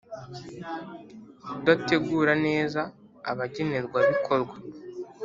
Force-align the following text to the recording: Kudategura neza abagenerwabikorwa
Kudategura 1.45 2.33
neza 2.45 2.81
abagenerwabikorwa 3.31 4.55